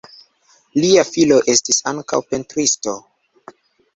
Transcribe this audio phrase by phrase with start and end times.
[0.79, 2.95] Lia filo estis ankaŭ pentristo.